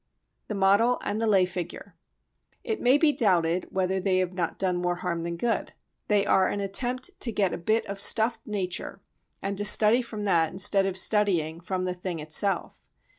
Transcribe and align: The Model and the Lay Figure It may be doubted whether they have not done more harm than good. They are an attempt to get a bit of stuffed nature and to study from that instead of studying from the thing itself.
The 0.47 0.55
Model 0.55 0.99
and 1.03 1.21
the 1.21 1.27
Lay 1.27 1.45
Figure 1.45 1.93
It 2.63 2.81
may 2.81 2.97
be 2.97 3.11
doubted 3.13 3.67
whether 3.69 3.99
they 3.99 4.17
have 4.17 4.33
not 4.33 4.57
done 4.57 4.77
more 4.81 4.95
harm 4.95 5.21
than 5.21 5.37
good. 5.37 5.73
They 6.07 6.25
are 6.25 6.47
an 6.47 6.59
attempt 6.59 7.11
to 7.19 7.31
get 7.31 7.53
a 7.53 7.57
bit 7.59 7.85
of 7.85 7.99
stuffed 7.99 8.41
nature 8.47 8.99
and 9.43 9.55
to 9.59 9.63
study 9.63 10.01
from 10.01 10.23
that 10.23 10.51
instead 10.51 10.87
of 10.87 10.97
studying 10.97 11.59
from 11.61 11.85
the 11.85 11.93
thing 11.93 12.17
itself. 12.17 12.81